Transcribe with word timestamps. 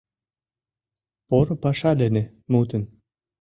Поро 1.27 1.55
паша 1.63 1.91
дене 2.01 2.23
мутын 2.51 2.83